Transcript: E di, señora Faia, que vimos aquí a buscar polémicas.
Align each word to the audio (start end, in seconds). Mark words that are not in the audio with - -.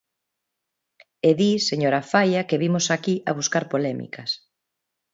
E 1.29 1.31
di, 1.39 1.51
señora 1.69 2.01
Faia, 2.11 2.41
que 2.49 2.59
vimos 2.63 2.85
aquí 2.95 3.15
a 3.29 3.31
buscar 3.39 3.63
polémicas. 3.73 4.31